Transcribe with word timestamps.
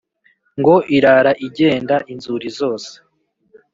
ngo 0.59 0.75
irara 0.95 1.31
igenda 1.47 1.95
inzuri 2.13 2.47
zose 2.57 2.91